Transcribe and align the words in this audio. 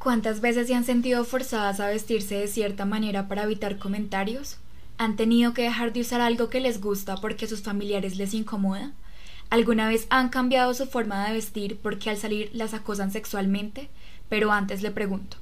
¿Cuántas 0.00 0.40
veces 0.40 0.66
se 0.66 0.74
han 0.74 0.84
sentido 0.84 1.24
forzadas 1.24 1.78
a 1.78 1.88
vestirse 1.88 2.36
de 2.36 2.48
cierta 2.48 2.86
manera 2.86 3.28
para 3.28 3.42
evitar 3.42 3.78
comentarios? 3.78 4.56
¿Han 4.96 5.14
tenido 5.14 5.52
que 5.52 5.64
dejar 5.64 5.92
de 5.92 6.00
usar 6.00 6.22
algo 6.22 6.48
que 6.48 6.58
les 6.58 6.80
gusta 6.80 7.16
porque 7.16 7.46
sus 7.46 7.60
familiares 7.60 8.16
les 8.16 8.32
incomoda? 8.32 8.92
¿Alguna 9.50 9.90
vez 9.90 10.06
han 10.08 10.30
cambiado 10.30 10.72
su 10.72 10.86
forma 10.86 11.26
de 11.26 11.34
vestir 11.34 11.78
porque 11.82 12.08
al 12.08 12.16
salir 12.16 12.48
las 12.54 12.72
acosan 12.72 13.12
sexualmente? 13.12 13.90
Pero 14.30 14.52
antes 14.52 14.80
le 14.80 14.90
pregunto. 14.90 15.36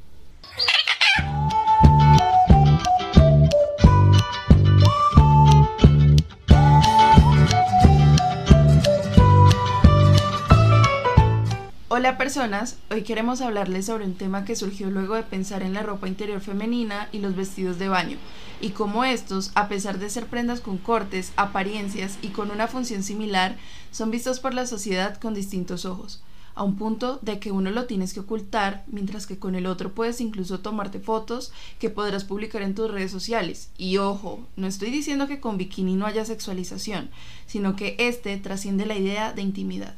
Hola 11.98 12.16
personas, 12.16 12.76
hoy 12.92 13.02
queremos 13.02 13.40
hablarles 13.40 13.86
sobre 13.86 14.04
un 14.04 14.14
tema 14.14 14.44
que 14.44 14.54
surgió 14.54 14.88
luego 14.88 15.16
de 15.16 15.24
pensar 15.24 15.64
en 15.64 15.74
la 15.74 15.82
ropa 15.82 16.06
interior 16.06 16.40
femenina 16.40 17.08
y 17.10 17.18
los 17.18 17.34
vestidos 17.34 17.80
de 17.80 17.88
baño, 17.88 18.18
y 18.60 18.68
cómo 18.68 19.02
estos, 19.02 19.50
a 19.56 19.66
pesar 19.66 19.98
de 19.98 20.08
ser 20.08 20.26
prendas 20.26 20.60
con 20.60 20.78
cortes, 20.78 21.32
apariencias 21.34 22.16
y 22.22 22.28
con 22.28 22.52
una 22.52 22.68
función 22.68 23.02
similar, 23.02 23.56
son 23.90 24.12
vistos 24.12 24.38
por 24.38 24.54
la 24.54 24.68
sociedad 24.68 25.18
con 25.18 25.34
distintos 25.34 25.84
ojos, 25.84 26.22
a 26.54 26.62
un 26.62 26.76
punto 26.76 27.18
de 27.20 27.40
que 27.40 27.50
uno 27.50 27.72
lo 27.72 27.86
tienes 27.86 28.14
que 28.14 28.20
ocultar, 28.20 28.84
mientras 28.86 29.26
que 29.26 29.40
con 29.40 29.56
el 29.56 29.66
otro 29.66 29.92
puedes 29.92 30.20
incluso 30.20 30.60
tomarte 30.60 31.00
fotos 31.00 31.52
que 31.80 31.90
podrás 31.90 32.22
publicar 32.22 32.62
en 32.62 32.76
tus 32.76 32.92
redes 32.92 33.10
sociales. 33.10 33.70
Y 33.76 33.96
ojo, 33.96 34.46
no 34.54 34.68
estoy 34.68 34.90
diciendo 34.90 35.26
que 35.26 35.40
con 35.40 35.58
bikini 35.58 35.96
no 35.96 36.06
haya 36.06 36.24
sexualización, 36.24 37.10
sino 37.48 37.74
que 37.74 37.96
este 37.98 38.36
trasciende 38.36 38.86
la 38.86 38.96
idea 38.96 39.32
de 39.32 39.42
intimidad. 39.42 39.96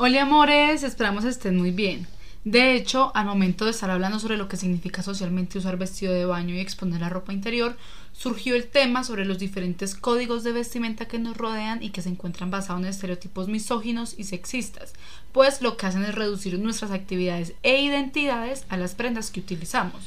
Hola 0.00 0.22
amores, 0.22 0.84
esperamos 0.84 1.24
estén 1.24 1.56
muy 1.56 1.72
bien. 1.72 2.06
De 2.44 2.76
hecho, 2.76 3.10
al 3.16 3.26
momento 3.26 3.64
de 3.64 3.72
estar 3.72 3.90
hablando 3.90 4.20
sobre 4.20 4.36
lo 4.36 4.46
que 4.46 4.56
significa 4.56 5.02
socialmente 5.02 5.58
usar 5.58 5.76
vestido 5.76 6.12
de 6.12 6.24
baño 6.24 6.54
y 6.54 6.60
exponer 6.60 7.00
la 7.00 7.08
ropa 7.08 7.32
interior, 7.32 7.76
surgió 8.12 8.54
el 8.54 8.68
tema 8.68 9.02
sobre 9.02 9.24
los 9.24 9.40
diferentes 9.40 9.96
códigos 9.96 10.44
de 10.44 10.52
vestimenta 10.52 11.08
que 11.08 11.18
nos 11.18 11.36
rodean 11.36 11.82
y 11.82 11.90
que 11.90 12.00
se 12.00 12.10
encuentran 12.10 12.48
basados 12.48 12.80
en 12.80 12.86
estereotipos 12.86 13.48
misóginos 13.48 14.14
y 14.16 14.22
sexistas, 14.22 14.92
pues 15.32 15.62
lo 15.62 15.76
que 15.76 15.86
hacen 15.86 16.04
es 16.04 16.14
reducir 16.14 16.56
nuestras 16.60 16.92
actividades 16.92 17.54
e 17.64 17.82
identidades 17.82 18.66
a 18.68 18.76
las 18.76 18.94
prendas 18.94 19.32
que 19.32 19.40
utilizamos 19.40 20.00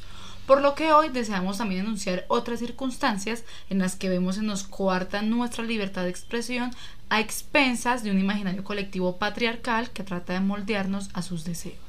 por 0.51 0.61
lo 0.61 0.75
que 0.75 0.91
hoy 0.91 1.07
deseamos 1.07 1.59
también 1.59 1.85
enunciar 1.85 2.25
otras 2.27 2.59
circunstancias 2.59 3.45
en 3.69 3.79
las 3.79 3.95
que 3.95 4.09
vemos 4.09 4.35
se 4.35 4.41
nos 4.41 4.63
coarta 4.63 5.21
nuestra 5.21 5.63
libertad 5.63 6.03
de 6.03 6.09
expresión 6.09 6.71
a 7.07 7.21
expensas 7.21 8.03
de 8.03 8.11
un 8.11 8.19
imaginario 8.19 8.61
colectivo 8.65 9.15
patriarcal 9.15 9.91
que 9.91 10.03
trata 10.03 10.33
de 10.33 10.41
moldearnos 10.41 11.09
a 11.13 11.21
sus 11.21 11.45
deseos. 11.45 11.79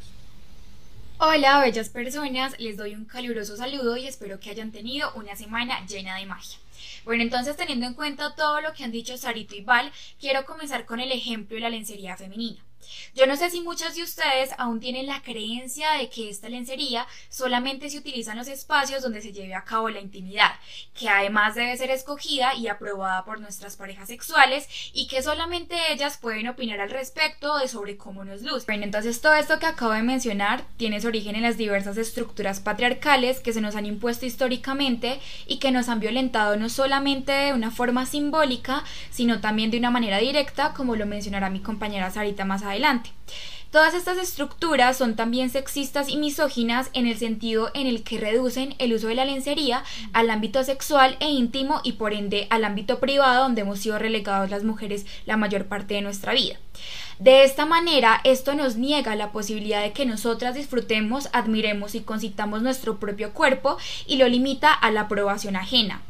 Hola, 1.18 1.58
bellas 1.58 1.88
personas, 1.88 2.54
les 2.60 2.76
doy 2.76 2.94
un 2.94 3.04
caluroso 3.04 3.56
saludo 3.56 3.96
y 3.96 4.06
espero 4.06 4.38
que 4.38 4.50
hayan 4.50 4.70
tenido 4.70 5.12
una 5.16 5.34
semana 5.34 5.84
llena 5.86 6.16
de 6.18 6.26
magia. 6.26 6.58
Bueno, 7.04 7.24
entonces 7.24 7.56
teniendo 7.56 7.86
en 7.86 7.94
cuenta 7.94 8.36
todo 8.36 8.60
lo 8.60 8.72
que 8.74 8.84
han 8.84 8.92
dicho 8.92 9.16
Sarito 9.16 9.56
y 9.56 9.64
Val, 9.64 9.90
quiero 10.20 10.44
comenzar 10.46 10.86
con 10.86 11.00
el 11.00 11.10
ejemplo 11.10 11.56
de 11.56 11.62
la 11.62 11.68
lencería 11.68 12.16
femenina. 12.16 12.62
Yo 13.14 13.26
no 13.26 13.36
sé 13.36 13.50
si 13.50 13.60
muchos 13.60 13.94
de 13.94 14.02
ustedes 14.02 14.50
aún 14.58 14.80
tienen 14.80 15.06
la 15.06 15.22
creencia 15.22 15.92
de 15.92 16.08
que 16.10 16.28
esta 16.28 16.48
lencería 16.48 17.06
solamente 17.28 17.88
se 17.88 17.98
utiliza 17.98 18.32
en 18.32 18.38
los 18.38 18.48
espacios 18.48 19.02
donde 19.02 19.22
se 19.22 19.32
lleve 19.32 19.54
a 19.54 19.64
cabo 19.64 19.88
la 19.88 20.00
intimidad, 20.00 20.52
que 20.98 21.08
además 21.08 21.54
debe 21.54 21.76
ser 21.76 21.90
escogida 21.90 22.54
y 22.54 22.68
aprobada 22.68 23.24
por 23.24 23.40
nuestras 23.40 23.76
parejas 23.76 24.08
sexuales 24.08 24.66
y 24.92 25.06
que 25.06 25.22
solamente 25.22 25.76
ellas 25.92 26.18
pueden 26.18 26.48
opinar 26.48 26.80
al 26.80 26.90
respecto 26.90 27.58
de 27.58 27.68
sobre 27.68 27.96
cómo 27.96 28.24
nos 28.24 28.42
luce. 28.42 28.66
Bueno, 28.66 28.84
entonces 28.84 29.20
todo 29.20 29.34
esto 29.34 29.58
que 29.58 29.66
acabo 29.66 29.92
de 29.92 30.02
mencionar 30.02 30.64
tiene 30.76 31.00
su 31.00 31.08
origen 31.08 31.36
en 31.36 31.42
las 31.42 31.56
diversas 31.56 31.96
estructuras 31.96 32.60
patriarcales 32.60 33.40
que 33.40 33.52
se 33.52 33.60
nos 33.60 33.76
han 33.76 33.86
impuesto 33.86 34.26
históricamente 34.26 35.20
y 35.46 35.58
que 35.58 35.70
nos 35.70 35.88
han 35.88 36.00
violentado 36.00 36.56
no 36.56 36.68
solamente 36.68 37.32
de 37.32 37.52
una 37.52 37.70
forma 37.70 38.06
simbólica, 38.06 38.84
sino 39.10 39.40
también 39.40 39.70
de 39.70 39.78
una 39.78 39.90
manera 39.90 40.18
directa, 40.18 40.72
como 40.74 40.96
lo 40.96 41.06
mencionará 41.06 41.50
mi 41.50 41.60
compañera 41.60 42.10
Sarita 42.10 42.44
más 42.44 42.62
adelante 42.62 42.71
adelante. 42.72 43.10
Todas 43.72 43.94
estas 43.94 44.18
estructuras 44.18 44.98
son 44.98 45.16
también 45.16 45.48
sexistas 45.48 46.10
y 46.10 46.18
misóginas 46.18 46.90
en 46.92 47.06
el 47.06 47.16
sentido 47.16 47.70
en 47.72 47.86
el 47.86 48.02
que 48.02 48.18
reducen 48.18 48.74
el 48.78 48.92
uso 48.92 49.08
de 49.08 49.14
la 49.14 49.24
lencería 49.24 49.82
al 50.12 50.28
ámbito 50.28 50.62
sexual 50.62 51.16
e 51.20 51.30
íntimo 51.30 51.80
y 51.82 51.92
por 51.92 52.12
ende 52.12 52.46
al 52.50 52.66
ámbito 52.66 52.98
privado 52.98 53.44
donde 53.44 53.62
hemos 53.62 53.78
sido 53.78 53.98
relegados 53.98 54.50
las 54.50 54.62
mujeres 54.62 55.06
la 55.24 55.38
mayor 55.38 55.68
parte 55.68 55.94
de 55.94 56.02
nuestra 56.02 56.34
vida. 56.34 56.58
De 57.18 57.44
esta 57.44 57.64
manera, 57.64 58.20
esto 58.24 58.54
nos 58.54 58.76
niega 58.76 59.16
la 59.16 59.32
posibilidad 59.32 59.80
de 59.80 59.92
que 59.92 60.04
nosotras 60.04 60.54
disfrutemos, 60.54 61.30
admiremos 61.32 61.94
y 61.94 62.00
concitamos 62.00 62.60
nuestro 62.60 62.98
propio 62.98 63.32
cuerpo 63.32 63.78
y 64.06 64.16
lo 64.16 64.28
limita 64.28 64.70
a 64.70 64.90
la 64.90 65.02
aprobación 65.02 65.56
ajena. 65.56 66.02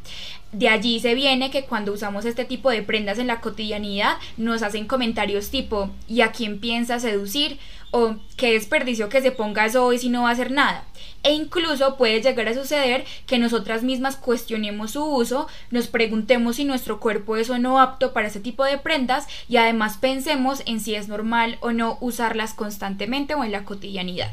De 0.53 0.69
allí 0.69 0.99
se 0.99 1.15
viene 1.15 1.51
que 1.51 1.65
cuando 1.65 1.93
usamos 1.93 2.25
este 2.25 2.45
tipo 2.45 2.69
de 2.69 2.83
prendas 2.83 3.19
en 3.19 3.27
la 3.27 3.41
cotidianidad 3.41 4.17
nos 4.37 4.61
hacen 4.61 4.85
comentarios 4.85 5.49
tipo 5.49 5.89
¿y 6.07 6.21
a 6.21 6.31
quién 6.31 6.59
piensa 6.59 6.99
seducir? 6.99 7.57
o 7.95 8.15
qué 8.37 8.53
desperdicio 8.53 9.07
que 9.07 9.21
se 9.21 9.31
ponga 9.31 9.67
eso 9.67 9.85
hoy 9.85 9.99
si 9.99 10.09
no 10.09 10.23
va 10.23 10.29
a 10.29 10.31
hacer 10.31 10.49
nada. 10.49 10.83
E 11.21 11.31
incluso 11.31 11.95
puede 11.95 12.23
llegar 12.23 12.47
a 12.47 12.55
suceder 12.55 13.05
que 13.27 13.37
nosotras 13.37 13.83
mismas 13.83 14.15
cuestionemos 14.15 14.91
su 14.91 15.05
uso, 15.05 15.47
nos 15.69 15.87
preguntemos 15.87 16.55
si 16.55 16.65
nuestro 16.65 16.99
cuerpo 16.99 17.37
es 17.37 17.51
o 17.51 17.59
no 17.59 17.79
apto 17.79 18.11
para 18.11 18.29
ese 18.29 18.39
tipo 18.39 18.65
de 18.65 18.79
prendas 18.79 19.27
y 19.47 19.57
además 19.57 19.97
pensemos 19.97 20.63
en 20.65 20.79
si 20.79 20.95
es 20.95 21.07
normal 21.07 21.59
o 21.61 21.71
no 21.71 21.99
usarlas 22.01 22.55
constantemente 22.55 23.35
o 23.35 23.43
en 23.43 23.51
la 23.51 23.63
cotidianidad. 23.63 24.31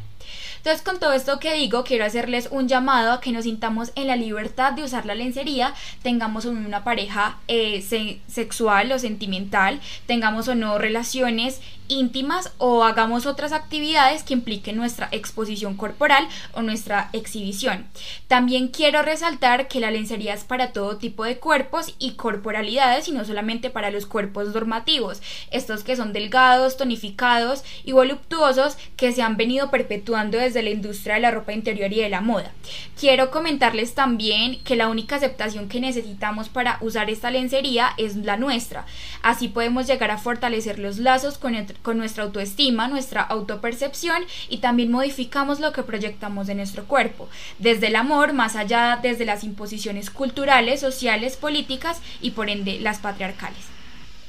Entonces, 0.57 0.83
con 0.83 0.99
todo 1.01 1.13
esto 1.13 1.39
que 1.39 1.55
digo, 1.55 1.85
quiero 1.85 2.05
hacerles 2.05 2.49
un 2.51 2.69
llamado 2.69 3.13
a 3.13 3.21
que 3.21 3.33
nos 3.33 3.45
sintamos 3.45 3.93
en 3.95 4.07
la 4.07 4.17
libertad 4.17 4.73
de 4.73 4.85
usar 4.85 5.07
la 5.07 5.15
lencería, 5.15 5.75
tengamos 6.03 6.45
una 6.45 6.85
pareja 6.85 7.39
eh, 7.49 7.83
sexual 8.29 8.93
o 8.93 8.99
sentimental, 8.99 9.81
tengamos 10.07 10.49
o 10.49 10.55
no 10.55 10.79
relaciones 10.79 11.61
íntimas 11.91 12.53
o 12.59 12.85
hagamos 12.85 13.27
otras 13.27 13.53
actividades 13.53 14.23
que 14.23 14.33
impliquen 14.33 14.77
nuestra 14.77 15.09
exposición 15.11 15.77
corporal 15.77 16.27
o 16.53 16.63
nuestra 16.63 17.11
exhibición. 17.13 17.87
También 18.29 18.69
quiero 18.69 19.03
resaltar 19.03 19.69
que 19.69 19.81
la 19.81 19.91
lencería 19.91 20.35
es 20.35 20.45
para 20.45 20.73
todo 20.73 20.97
tipo 20.97 21.25
de 21.25 21.39
cuerpos 21.39 21.95
y 21.99 22.13
corporalidades 22.13 23.09
y 23.09 23.13
no 23.13 23.25
solamente 23.25 23.71
para 23.71 23.91
los 23.91 24.07
cuerpos 24.07 24.55
normativos, 24.55 25.21
estos 25.51 25.83
que 25.83 25.97
son 25.97 26.13
delgados, 26.13 26.77
tonificados 26.77 27.65
y 27.85 27.93
voluptuosos 27.93 28.79
que 28.97 29.13
se 29.13 29.23
han 29.23 29.37
venido 29.37 29.71
perpetuando 29.71 30.20
desde 30.29 30.63
la 30.63 30.71
industria 30.71 31.15
de 31.15 31.21
la 31.21 31.31
ropa 31.31 31.53
interior 31.53 31.93
y 31.93 32.01
de 32.01 32.09
la 32.09 32.21
moda. 32.21 32.53
Quiero 32.99 33.31
comentarles 33.31 33.95
también 33.95 34.63
que 34.65 34.77
la 34.77 34.89
única 34.89 35.17
aceptación 35.17 35.69
que 35.69 35.81
necesitamos 35.81 36.49
para 36.49 36.79
usar 36.81 37.09
esta 37.09 37.31
lencería 37.31 37.91
es 37.97 38.17
la 38.17 38.37
nuestra. 38.37 38.85
Así 39.23 39.49
podemos 39.49 39.87
llegar 39.87 40.11
a 40.11 40.19
fortalecer 40.19 40.79
los 40.79 40.99
lazos 40.99 41.39
con, 41.39 41.55
con 41.83 41.97
nuestra 41.97 42.25
autoestima, 42.25 42.89
nuestra 42.89 43.23
autopercepción 43.23 44.23
y 44.49 44.59
también 44.59 44.91
modificamos 44.91 45.61
lo 45.61 45.73
que 45.73 45.83
proyectamos 45.83 46.47
de 46.47 46.55
nuestro 46.55 46.85
cuerpo, 46.85 47.29
desde 47.59 47.87
el 47.87 47.97
amor, 47.97 48.33
más 48.33 48.57
allá 48.57 48.99
desde 49.01 49.25
las 49.25 49.45
imposiciones 49.45 50.11
culturales, 50.11 50.81
sociales, 50.81 51.37
políticas 51.37 52.01
y 52.21 52.33
por 52.33 52.51
ende 52.51 52.81
las 52.81 52.99
patriarcales. 52.99 53.70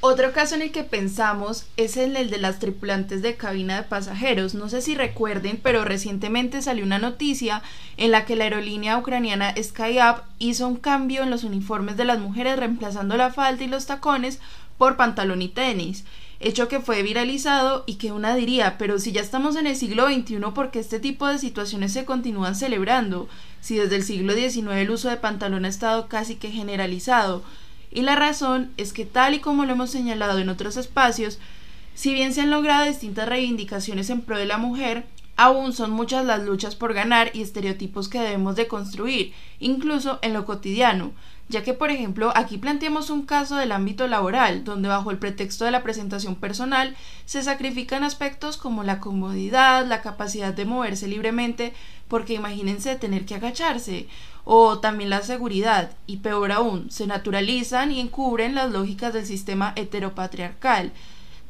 Otro 0.04 0.32
caso 0.32 0.56
en 0.56 0.62
el 0.62 0.72
que 0.72 0.82
pensamos 0.82 1.66
es 1.76 1.96
en 1.96 2.16
el 2.16 2.28
de 2.28 2.38
las 2.38 2.58
tripulantes 2.58 3.22
de 3.22 3.36
cabina 3.36 3.76
de 3.76 3.82
pasajeros. 3.84 4.52
No 4.52 4.68
sé 4.68 4.82
si 4.82 4.96
recuerden, 4.96 5.60
pero 5.62 5.84
recientemente 5.84 6.60
salió 6.60 6.84
una 6.84 6.98
noticia 6.98 7.62
en 7.96 8.10
la 8.10 8.24
que 8.24 8.34
la 8.34 8.42
aerolínea 8.42 8.98
ucraniana 8.98 9.54
SkyUp 9.56 10.24
hizo 10.40 10.66
un 10.66 10.74
cambio 10.74 11.22
en 11.22 11.30
los 11.30 11.44
uniformes 11.44 11.96
de 11.96 12.04
las 12.04 12.18
mujeres 12.18 12.58
reemplazando 12.58 13.16
la 13.16 13.32
falda 13.32 13.62
y 13.62 13.68
los 13.68 13.86
tacones 13.86 14.40
por 14.76 14.96
pantalón 14.96 15.40
y 15.40 15.48
tenis 15.48 16.04
hecho 16.42 16.66
que 16.68 16.80
fue 16.80 17.02
viralizado 17.02 17.84
y 17.86 17.94
que 17.94 18.10
una 18.12 18.34
diría, 18.34 18.76
pero 18.76 18.98
si 18.98 19.12
ya 19.12 19.20
estamos 19.20 19.56
en 19.56 19.66
el 19.66 19.76
siglo 19.76 20.08
XXI, 20.08 20.38
¿por 20.52 20.70
qué 20.70 20.80
este 20.80 20.98
tipo 20.98 21.26
de 21.28 21.38
situaciones 21.38 21.92
se 21.92 22.04
continúan 22.04 22.56
celebrando? 22.56 23.28
Si 23.60 23.76
desde 23.76 23.96
el 23.96 24.02
siglo 24.02 24.34
XIX 24.34 24.72
el 24.72 24.90
uso 24.90 25.08
de 25.08 25.16
pantalón 25.16 25.64
ha 25.64 25.68
estado 25.68 26.08
casi 26.08 26.34
que 26.34 26.50
generalizado. 26.50 27.44
Y 27.92 28.02
la 28.02 28.16
razón 28.16 28.72
es 28.76 28.92
que 28.92 29.04
tal 29.04 29.34
y 29.34 29.40
como 29.40 29.64
lo 29.64 29.72
hemos 29.72 29.90
señalado 29.90 30.38
en 30.38 30.48
otros 30.48 30.76
espacios, 30.76 31.38
si 31.94 32.14
bien 32.14 32.32
se 32.32 32.40
han 32.40 32.50
logrado 32.50 32.86
distintas 32.86 33.28
reivindicaciones 33.28 34.08
en 34.08 34.22
pro 34.22 34.38
de 34.38 34.46
la 34.46 34.56
mujer, 34.56 35.04
aún 35.42 35.72
son 35.72 35.90
muchas 35.90 36.24
las 36.24 36.42
luchas 36.44 36.76
por 36.76 36.94
ganar 36.94 37.30
y 37.34 37.42
estereotipos 37.42 38.08
que 38.08 38.20
debemos 38.20 38.56
de 38.56 38.68
construir, 38.68 39.32
incluso 39.58 40.18
en 40.22 40.32
lo 40.32 40.44
cotidiano 40.44 41.12
ya 41.52 41.62
que 41.62 41.74
por 41.74 41.90
ejemplo 41.90 42.32
aquí 42.34 42.56
planteamos 42.56 43.10
un 43.10 43.26
caso 43.26 43.56
del 43.56 43.72
ámbito 43.72 44.08
laboral, 44.08 44.64
donde 44.64 44.88
bajo 44.88 45.10
el 45.10 45.18
pretexto 45.18 45.64
de 45.64 45.70
la 45.70 45.82
presentación 45.82 46.34
personal 46.34 46.96
se 47.26 47.42
sacrifican 47.42 48.04
aspectos 48.04 48.56
como 48.56 48.82
la 48.82 49.00
comodidad, 49.00 49.86
la 49.86 50.00
capacidad 50.00 50.54
de 50.54 50.64
moverse 50.64 51.08
libremente, 51.08 51.74
porque 52.08 52.34
imagínense 52.34 52.96
tener 52.96 53.26
que 53.26 53.34
agacharse, 53.34 54.08
o 54.44 54.78
también 54.78 55.10
la 55.10 55.22
seguridad, 55.22 55.90
y 56.06 56.18
peor 56.18 56.52
aún, 56.52 56.90
se 56.90 57.06
naturalizan 57.06 57.92
y 57.92 58.00
encubren 58.00 58.54
las 58.54 58.72
lógicas 58.72 59.12
del 59.12 59.26
sistema 59.26 59.72
heteropatriarcal. 59.76 60.92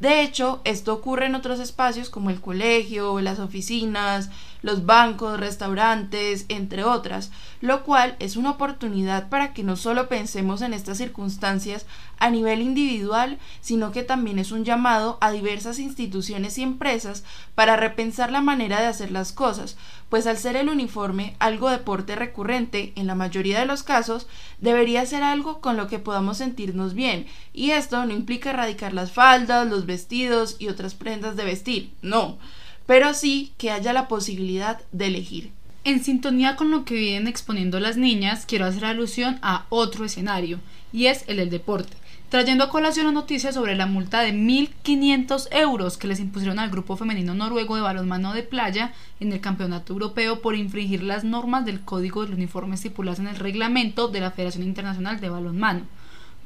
De 0.03 0.21
hecho, 0.23 0.61
esto 0.65 0.93
ocurre 0.93 1.27
en 1.27 1.37
otros 1.37 1.61
espacios 1.61 2.11
como 2.11 2.31
el 2.31 2.41
colegio, 2.41 3.21
las 3.21 3.39
oficinas, 3.39 4.31
los 4.63 4.87
bancos, 4.87 5.39
restaurantes, 5.39 6.47
entre 6.49 6.85
otras, 6.85 7.31
lo 7.61 7.85
cual 7.85 8.17
es 8.19 8.37
una 8.37 8.51
oportunidad 8.51 9.29
para 9.29 9.53
que 9.53 9.63
no 9.63 9.77
solo 9.77 10.09
pensemos 10.09 10.63
en 10.63 10.73
estas 10.73 10.99
circunstancias 10.99 11.87
a 12.19 12.31
nivel 12.31 12.63
individual, 12.63 13.39
sino 13.61 13.91
que 13.91 14.05
también 14.05 14.39
es 14.39 14.53
un 14.53 14.65
llamado 14.65 15.19
a 15.21 15.33
diversas 15.33 15.79
instituciones 15.79 16.57
y 16.59 16.63
empresas 16.63 17.25
para 17.55 17.77
repensar 17.77 18.31
la 18.31 18.41
manera 18.41 18.81
de 18.81 18.87
hacer 18.87 19.11
las 19.11 19.33
cosas, 19.33 19.77
pues 20.09 20.27
al 20.27 20.39
ser 20.39 20.57
el 20.57 20.69
uniforme 20.69 21.37
algo 21.39 21.71
deporte 21.71 22.15
recurrente 22.15 22.93
en 22.97 23.07
la 23.07 23.15
mayoría 23.15 23.59
de 23.59 23.67
los 23.67 23.83
casos, 23.83 24.29
debería 24.61 25.05
ser 25.07 25.23
algo 25.23 25.61
con 25.61 25.77
lo 25.77 25.89
que 25.89 25.99
podamos 25.99 26.39
sentirnos 26.39 26.95
bien, 26.95 27.27
y 27.53 27.71
esto 27.71 28.05
no 28.07 28.13
implica 28.13 28.51
erradicar 28.51 28.93
las 28.93 29.13
faldas, 29.13 29.67
los 29.67 29.87
vestidos 29.87 30.57
y 30.59 30.69
otras 30.69 30.95
prendas 30.95 31.37
de 31.37 31.45
vestir, 31.45 31.95
no, 32.03 32.39
pero 32.87 33.15
sí 33.15 33.53
que 33.59 33.71
haya 33.71 33.93
la 33.93 34.09
posibilidad 34.09 34.81
de 34.93 35.07
elegir. 35.07 35.51
En 35.85 36.03
sintonía 36.03 36.57
con 36.57 36.71
lo 36.71 36.85
que 36.85 36.95
vienen 36.95 37.29
exponiendo 37.29 37.81
las 37.81 37.97
niñas, 37.97 38.45
quiero 38.47 38.67
hacer 38.67 38.85
alusión 38.85 39.39
a 39.43 39.67
otro 39.69 40.05
escenario, 40.05 40.61
y 40.93 41.07
es 41.07 41.25
el 41.27 41.39
del 41.39 41.51
deporte 41.51 41.97
trayendo 42.33 42.65
a 42.65 42.71
colación 42.71 43.05
la 43.05 43.13
noticia 43.13 43.53
sobre 43.53 43.77
la 43.77 43.85
multa 43.85 44.23
de 44.23 44.33
1.500 44.33 45.49
euros 45.51 45.99
que 45.99 46.07
les 46.07 46.19
impusieron 46.19 46.59
al 46.59 46.71
grupo 46.71 46.97
femenino 46.97 47.35
noruego 47.35 47.77
de 47.77 47.83
balonmano 47.83 48.33
de 48.33 48.43
playa 48.43 48.95
en 49.21 49.35
el 49.35 49.43
Campeonato 49.43 49.93
Europeo 49.93 50.41
por 50.41 50.57
infringir 50.57 51.03
las 51.03 51.25
normas 51.25 51.67
del 51.67 51.83
Código 51.83 52.25
del 52.25 52.33
Uniforme 52.33 52.77
estipuladas 52.77 53.19
en 53.19 53.27
el 53.27 53.37
reglamento 53.37 54.09
de 54.09 54.21
la 54.21 54.31
Federación 54.31 54.65
Internacional 54.65 55.21
de 55.21 55.29
Balonmano. 55.29 55.83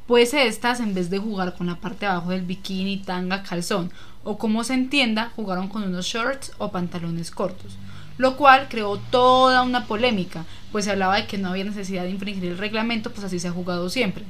Pues 0.06 0.34
estas, 0.34 0.80
en 0.80 0.94
vez 0.94 1.10
de 1.10 1.18
jugar 1.18 1.54
con 1.56 1.66
la 1.66 1.76
parte 1.76 2.06
de 2.06 2.12
abajo 2.12 2.30
del 2.30 2.42
bikini, 2.42 2.98
tanga, 2.98 3.42
calzón, 3.42 3.90
o 4.22 4.38
como 4.38 4.64
se 4.64 4.74
entienda, 4.74 5.32
jugaron 5.36 5.68
con 5.68 5.82
unos 5.82 6.06
shorts 6.06 6.52
o 6.58 6.70
pantalones 6.70 7.30
cortos 7.30 7.76
lo 8.18 8.36
cual 8.36 8.66
creó 8.68 8.98
toda 9.10 9.62
una 9.62 9.86
polémica, 9.86 10.44
pues 10.72 10.84
se 10.84 10.90
hablaba 10.90 11.16
de 11.16 11.26
que 11.26 11.38
no 11.38 11.50
había 11.50 11.64
necesidad 11.64 12.04
de 12.04 12.10
infringir 12.10 12.44
el 12.44 12.58
reglamento, 12.58 13.12
pues 13.12 13.24
así 13.24 13.38
se 13.38 13.48
ha 13.48 13.52
jugado 13.52 13.90
siempre. 13.90 14.24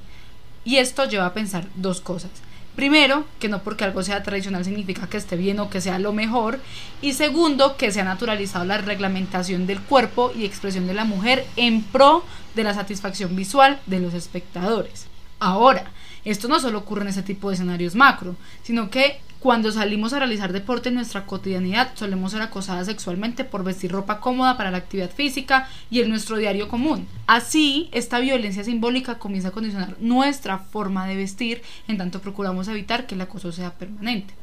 Y 0.65 0.77
esto 0.77 1.05
lleva 1.05 1.27
a 1.27 1.35
pensar 1.35 1.67
dos 1.77 2.01
cosas. 2.01 2.31
Primero, 2.75 3.25
que 3.39 3.49
no 3.49 3.63
porque 3.63 3.85
algo 3.85 4.03
sea 4.03 4.23
tradicional 4.23 4.65
significa 4.65 5.07
que 5.07 5.17
esté 5.17 5.37
bien 5.37 5.61
o 5.61 5.71
que 5.71 5.81
sea 5.81 5.99
lo 5.99 6.13
mejor. 6.13 6.61
Y 7.01 7.15
segundo, 7.15 7.77
que 7.77 7.91
se 7.91 8.01
ha 8.01 8.05
naturalizado 8.05 8.67
la 8.67 8.79
reglamentación 8.79 9.67
del 9.67 9.81
cuerpo 9.81 10.33
y 10.37 10.45
expresión 10.45 10.87
de 10.87 10.93
la 10.93 11.05
mujer 11.05 11.47
en 11.57 11.83
pro 11.83 12.23
de 12.55 12.65
la 12.65 12.75
satisfacción 12.75 13.35
visual 13.35 13.81
de 13.87 14.01
los 14.01 14.13
espectadores. 14.13 15.07
Ahora, 15.39 15.91
esto 16.25 16.49
no 16.49 16.59
solo 16.61 16.79
ocurre 16.79 17.03
en 17.03 17.09
ese 17.09 17.23
tipo 17.23 17.49
de 17.49 17.55
escenarios 17.55 17.95
macro, 17.95 18.37
sino 18.63 18.91
que 18.91 19.21
cuando 19.39 19.71
salimos 19.71 20.13
a 20.13 20.19
realizar 20.19 20.53
deporte 20.53 20.89
en 20.89 20.97
nuestra 20.97 21.27
cotidianidad, 21.27 21.93
solemos 21.95 22.33
ser 22.33 22.43
acosadas 22.43 22.87
sexualmente 22.87 23.45
por 23.45 23.63
vestir 23.63 23.93
ropa 23.93 24.19
cómoda 24.19 24.57
para 24.57 24.71
la 24.71 24.79
actividad 24.79 25.11
física 25.11 25.69
y 25.91 26.01
en 26.01 26.09
nuestro 26.09 26.37
diario 26.37 26.69
común. 26.69 27.07
Así, 27.27 27.89
esta 27.93 28.19
violencia 28.19 28.65
simbólica 28.65 29.19
comienza 29.19 29.49
a 29.49 29.53
condicionar 29.53 29.97
nuestra 30.01 30.59
forma 30.59 31.07
de 31.07 31.17
vestir, 31.17 31.63
en 31.87 31.99
tanto 31.99 32.21
procuramos 32.21 32.67
evitar 32.69 33.07
que 33.07 33.15
el 33.15 33.21
acoso 33.21 33.53
sea 33.53 33.75
permanente. 33.75 34.35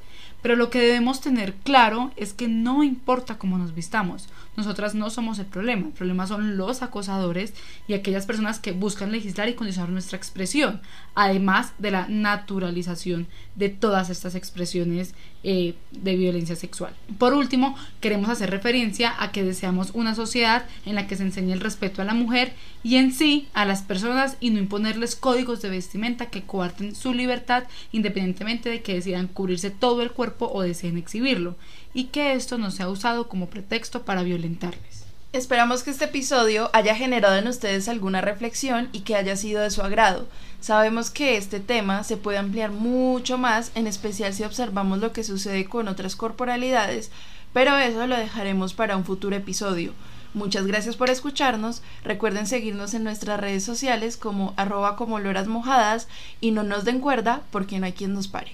Pero 0.44 0.56
lo 0.56 0.69
que 0.69 0.80
debemos 0.80 1.22
tener 1.22 1.56
claro 1.56 2.12
es 2.16 2.34
que 2.34 2.48
no 2.48 2.84
importa 2.84 3.40
cómo 3.40 3.57
nos 3.57 3.74
vistamos, 3.74 4.28
nosotras 4.56 4.94
no 4.94 5.10
somos 5.10 5.40
el 5.40 5.48
problema, 5.48 5.88
el 5.88 5.94
problema 5.94 6.28
son 6.28 6.57
los 6.57 6.84
acosadores 6.84 7.54
y 7.88 7.94
aquellas 7.94 8.28
personas 8.28 8.60
que 8.60 8.72
buscan 8.72 9.12
legislar 9.12 9.50
y 9.50 9.56
condicionar 9.56 9.90
nuestra 9.90 10.18
expresión, 10.18 10.81
además 11.16 11.74
de 11.80 11.90
la 11.90 12.07
naturalización 12.07 13.28
de 13.56 13.69
todas 13.69 14.10
estas 14.10 14.36
expresiones 14.36 15.16
eh, 15.44 15.75
de 15.92 16.16
violencia 16.16 16.56
sexual. 16.56 16.94
Por 17.18 17.34
último, 17.34 17.75
queremos 18.00 18.30
hacer 18.30 18.50
referencia 18.50 19.13
a 19.18 19.31
que 19.31 19.44
deseamos 19.44 19.92
una 19.94 20.16
sociedad 20.16 20.66
en 20.86 20.95
la 20.95 21.07
que 21.07 21.16
se 21.16 21.24
enseñe 21.24 21.51
el 21.51 21.60
respeto 21.60 22.01
a 22.01 22.06
la 22.06 22.13
mujer 22.13 22.54
y 22.84 22.98
en 22.98 23.12
sí 23.12 23.48
a 23.54 23.66
las 23.66 23.81
personas 23.81 24.38
y 24.40 24.51
no 24.51 24.60
imponerles 24.60 25.16
códigos 25.16 25.62
de 25.62 25.69
vestimenta 25.69 26.28
que 26.28 26.44
coarten 26.44 26.95
su 26.95 27.13
libertad 27.13 27.63
independientemente 27.92 28.69
de 28.69 28.81
que 28.81 28.94
decidan 28.94 29.28
cubrirse 29.28 29.69
todo 29.69 30.01
el 30.01 30.12
o 30.39 30.62
deseen 30.62 30.97
exhibirlo 30.97 31.56
y 31.94 32.06
que 32.06 32.33
esto 32.33 32.57
no 32.57 32.71
sea 32.71 32.89
usado 32.89 33.27
como 33.27 33.50
pretexto 33.50 34.03
para 34.03 34.24
violentarles. 34.24 35.03
Esperamos 35.33 35.81
que 35.81 35.89
este 35.89 36.06
episodio 36.06 36.69
haya 36.74 36.95
generado 36.95 37.35
en 37.38 37.47
ustedes 37.47 37.88
alguna 37.88 38.21
reflexión 38.21 38.89
y 38.91 39.00
que 39.00 39.15
haya 39.15 39.35
sido 39.35 39.62
de 39.62 39.71
su 39.71 39.81
agrado. 39.81 40.27
Sabemos 40.62 41.09
que 41.09 41.38
este 41.38 41.59
tema 41.59 42.03
se 42.03 42.18
puede 42.18 42.38
ampliar 42.38 42.71
mucho 42.71 43.39
más, 43.39 43.71
en 43.74 43.88
especial 43.88 44.33
si 44.33 44.44
observamos 44.44 45.00
lo 45.00 45.12
que 45.12 45.24
sucede 45.24 45.65
con 45.65 45.88
otras 45.88 46.15
corporalidades, 46.15 47.09
pero 47.51 47.75
eso 47.80 48.06
lo 48.06 48.15
dejaremos 48.15 48.75
para 48.75 48.95
un 48.95 49.06
futuro 49.06 49.35
episodio. 49.35 49.94
Muchas 50.35 50.65
gracias 50.65 50.95
por 50.95 51.09
escucharnos. 51.09 51.81
Recuerden 52.03 52.47
seguirnos 52.47 52.94
en 52.94 53.03
nuestras 53.03 53.39
redes 53.39 53.63
sociales 53.63 54.18
como 54.18 54.53
arroba 54.56 54.95
como 54.95 55.19
loras 55.19 55.47
mojadas 55.47 56.07
y 56.41 56.51
no 56.51 56.63
nos 56.63 56.85
den 56.85 57.00
cuerda 57.00 57.41
porque 57.51 57.80
no 57.80 57.85
hay 57.85 57.94
quien 57.94 58.13
nos 58.13 58.27
pare. 58.27 58.53